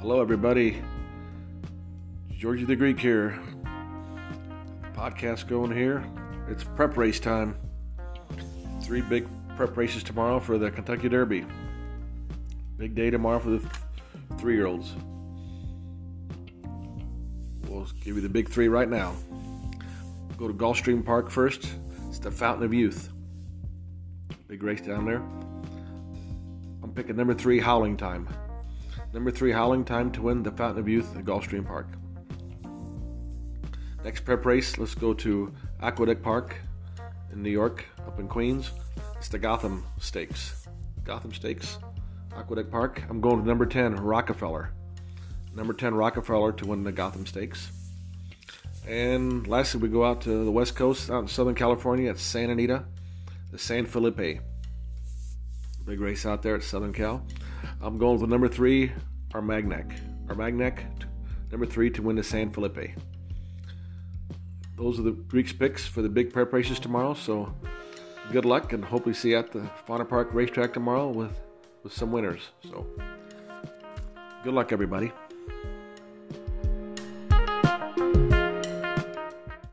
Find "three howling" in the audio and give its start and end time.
27.34-27.96, 29.30-29.84